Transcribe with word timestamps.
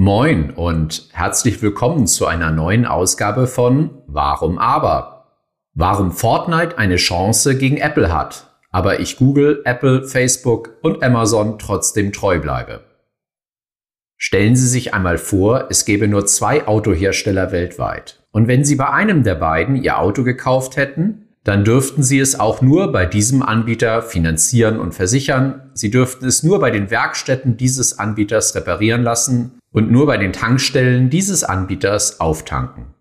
Moin 0.00 0.52
und 0.52 1.08
herzlich 1.10 1.60
willkommen 1.60 2.06
zu 2.06 2.26
einer 2.28 2.52
neuen 2.52 2.86
Ausgabe 2.86 3.48
von 3.48 3.90
Warum 4.06 4.56
aber? 4.56 5.26
Warum 5.74 6.12
Fortnite 6.12 6.78
eine 6.78 6.94
Chance 6.94 7.58
gegen 7.58 7.78
Apple 7.78 8.14
hat, 8.14 8.48
aber 8.70 9.00
ich 9.00 9.16
Google, 9.16 9.60
Apple, 9.64 10.04
Facebook 10.04 10.76
und 10.82 11.02
Amazon 11.02 11.58
trotzdem 11.58 12.12
treu 12.12 12.38
bleibe. 12.38 12.84
Stellen 14.16 14.54
Sie 14.54 14.68
sich 14.68 14.94
einmal 14.94 15.18
vor, 15.18 15.66
es 15.68 15.84
gäbe 15.84 16.06
nur 16.06 16.26
zwei 16.26 16.68
Autohersteller 16.68 17.50
weltweit. 17.50 18.20
Und 18.30 18.46
wenn 18.46 18.64
Sie 18.64 18.76
bei 18.76 18.88
einem 18.90 19.24
der 19.24 19.34
beiden 19.34 19.74
Ihr 19.74 19.98
Auto 19.98 20.22
gekauft 20.22 20.76
hätten, 20.76 21.26
dann 21.42 21.64
dürften 21.64 22.04
Sie 22.04 22.20
es 22.20 22.38
auch 22.38 22.62
nur 22.62 22.92
bei 22.92 23.04
diesem 23.04 23.42
Anbieter 23.42 24.02
finanzieren 24.02 24.78
und 24.78 24.94
versichern. 24.94 25.72
Sie 25.74 25.90
dürften 25.90 26.24
es 26.24 26.44
nur 26.44 26.60
bei 26.60 26.70
den 26.70 26.88
Werkstätten 26.88 27.56
dieses 27.56 27.98
Anbieters 27.98 28.54
reparieren 28.54 29.02
lassen 29.02 29.57
und 29.72 29.90
nur 29.90 30.06
bei 30.06 30.16
den 30.16 30.32
Tankstellen 30.32 31.10
dieses 31.10 31.44
Anbieters 31.44 32.20
auftanken. 32.20 32.94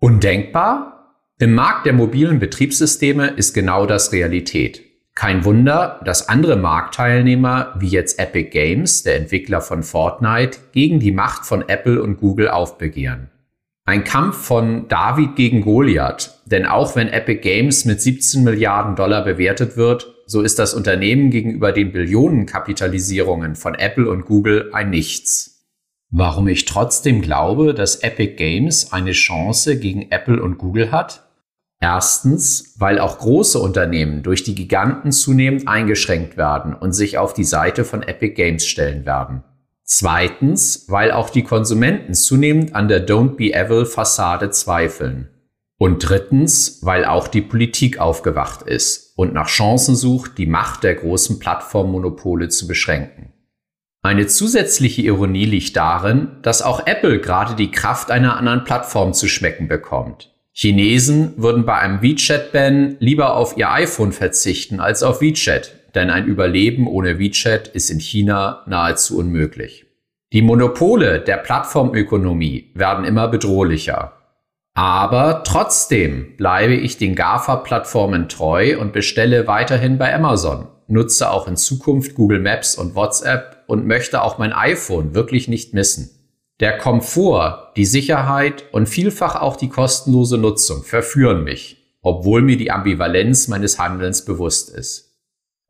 Undenkbar? 0.00 1.16
Im 1.40 1.54
Markt 1.54 1.86
der 1.86 1.92
mobilen 1.92 2.40
Betriebssysteme 2.40 3.28
ist 3.28 3.52
genau 3.52 3.86
das 3.86 4.12
Realität. 4.12 4.82
Kein 5.14 5.44
Wunder, 5.44 6.00
dass 6.04 6.28
andere 6.28 6.56
Marktteilnehmer 6.56 7.74
wie 7.78 7.88
jetzt 7.88 8.20
Epic 8.20 8.50
Games, 8.50 9.02
der 9.02 9.16
Entwickler 9.16 9.60
von 9.60 9.82
Fortnite, 9.82 10.58
gegen 10.72 11.00
die 11.00 11.10
Macht 11.10 11.44
von 11.44 11.68
Apple 11.68 12.00
und 12.02 12.18
Google 12.18 12.48
aufbegehren. 12.48 13.28
Ein 13.84 14.04
Kampf 14.04 14.36
von 14.36 14.86
David 14.86 15.34
gegen 15.34 15.62
Goliath, 15.62 16.38
denn 16.44 16.66
auch 16.66 16.94
wenn 16.94 17.08
Epic 17.08 17.40
Games 17.40 17.84
mit 17.84 18.00
17 18.00 18.44
Milliarden 18.44 18.94
Dollar 18.94 19.24
bewertet 19.24 19.76
wird, 19.76 20.14
so 20.26 20.42
ist 20.42 20.58
das 20.58 20.74
Unternehmen 20.74 21.30
gegenüber 21.30 21.72
den 21.72 21.90
Billionenkapitalisierungen 21.90 23.56
von 23.56 23.74
Apple 23.74 24.08
und 24.08 24.26
Google 24.26 24.70
ein 24.72 24.90
Nichts. 24.90 25.57
Warum 26.10 26.48
ich 26.48 26.64
trotzdem 26.64 27.20
glaube, 27.20 27.74
dass 27.74 27.96
Epic 27.96 28.36
Games 28.36 28.92
eine 28.92 29.12
Chance 29.12 29.78
gegen 29.78 30.10
Apple 30.10 30.42
und 30.42 30.56
Google 30.56 30.90
hat? 30.90 31.28
Erstens, 31.80 32.74
weil 32.78 32.98
auch 32.98 33.18
große 33.18 33.58
Unternehmen 33.58 34.22
durch 34.22 34.42
die 34.42 34.54
Giganten 34.54 35.12
zunehmend 35.12 35.68
eingeschränkt 35.68 36.36
werden 36.36 36.74
und 36.74 36.92
sich 36.92 37.18
auf 37.18 37.34
die 37.34 37.44
Seite 37.44 37.84
von 37.84 38.02
Epic 38.02 38.34
Games 38.34 38.66
stellen 38.66 39.04
werden. 39.04 39.44
Zweitens, 39.84 40.86
weil 40.88 41.12
auch 41.12 41.30
die 41.30 41.44
Konsumenten 41.44 42.14
zunehmend 42.14 42.74
an 42.74 42.88
der 42.88 43.06
Don't 43.06 43.36
Be 43.36 43.52
Evil 43.52 43.86
Fassade 43.86 44.50
zweifeln. 44.50 45.28
Und 45.78 46.08
drittens, 46.08 46.80
weil 46.82 47.04
auch 47.04 47.28
die 47.28 47.42
Politik 47.42 47.98
aufgewacht 47.98 48.62
ist 48.62 49.12
und 49.16 49.32
nach 49.32 49.46
Chancen 49.46 49.94
sucht, 49.94 50.36
die 50.36 50.46
Macht 50.46 50.82
der 50.82 50.96
großen 50.96 51.38
Plattformmonopole 51.38 52.48
zu 52.48 52.66
beschränken. 52.66 53.27
Eine 54.02 54.26
zusätzliche 54.26 55.02
Ironie 55.02 55.44
liegt 55.44 55.76
darin, 55.76 56.38
dass 56.42 56.62
auch 56.62 56.86
Apple 56.86 57.20
gerade 57.20 57.54
die 57.54 57.70
Kraft 57.70 58.10
einer 58.10 58.36
anderen 58.36 58.64
Plattform 58.64 59.12
zu 59.12 59.28
schmecken 59.28 59.66
bekommt. 59.66 60.32
Chinesen 60.52 61.34
würden 61.36 61.64
bei 61.64 61.78
einem 61.78 62.02
WeChat-Ban 62.02 62.96
lieber 63.00 63.36
auf 63.36 63.56
ihr 63.56 63.70
iPhone 63.70 64.12
verzichten 64.12 64.80
als 64.80 65.02
auf 65.02 65.20
WeChat, 65.20 65.94
denn 65.94 66.10
ein 66.10 66.26
Überleben 66.26 66.86
ohne 66.86 67.18
WeChat 67.18 67.68
ist 67.68 67.90
in 67.90 68.00
China 68.00 68.64
nahezu 68.66 69.18
unmöglich. 69.18 69.86
Die 70.32 70.42
Monopole 70.42 71.20
der 71.20 71.38
Plattformökonomie 71.38 72.72
werden 72.74 73.04
immer 73.04 73.28
bedrohlicher. 73.28 74.12
Aber 74.74 75.42
trotzdem 75.44 76.36
bleibe 76.36 76.74
ich 76.74 76.98
den 76.98 77.14
GAFA-Plattformen 77.14 78.28
treu 78.28 78.78
und 78.78 78.92
bestelle 78.92 79.46
weiterhin 79.46 79.98
bei 79.98 80.14
Amazon, 80.14 80.68
nutze 80.88 81.30
auch 81.30 81.46
in 81.46 81.56
Zukunft 81.56 82.14
Google 82.14 82.40
Maps 82.40 82.76
und 82.76 82.94
WhatsApp 82.94 83.64
und 83.66 83.86
möchte 83.86 84.22
auch 84.22 84.38
mein 84.38 84.52
iPhone 84.52 85.14
wirklich 85.14 85.48
nicht 85.48 85.74
missen. 85.74 86.10
Der 86.60 86.76
Komfort, 86.76 87.72
die 87.76 87.84
Sicherheit 87.84 88.64
und 88.72 88.88
vielfach 88.88 89.36
auch 89.36 89.56
die 89.56 89.68
kostenlose 89.68 90.38
Nutzung 90.38 90.82
verführen 90.82 91.44
mich, 91.44 91.76
obwohl 92.02 92.42
mir 92.42 92.56
die 92.56 92.70
Ambivalenz 92.70 93.46
meines 93.48 93.78
Handelns 93.78 94.24
bewusst 94.24 94.70
ist. 94.70 95.16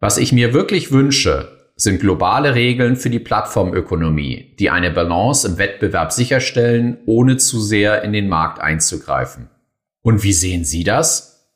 Was 0.00 0.16
ich 0.16 0.32
mir 0.32 0.54
wirklich 0.54 0.90
wünsche, 0.90 1.58
sind 1.74 2.00
globale 2.00 2.54
Regeln 2.54 2.96
für 2.96 3.10
die 3.10 3.18
Plattformökonomie, 3.18 4.56
die 4.58 4.70
eine 4.70 4.90
Balance 4.90 5.46
im 5.46 5.58
Wettbewerb 5.58 6.12
sicherstellen, 6.12 6.98
ohne 7.06 7.36
zu 7.36 7.60
sehr 7.60 8.02
in 8.02 8.12
den 8.12 8.28
Markt 8.28 8.60
einzugreifen. 8.60 9.48
Und 10.02 10.22
wie 10.22 10.32
sehen 10.32 10.64
Sie 10.64 10.84
das? 10.84 11.52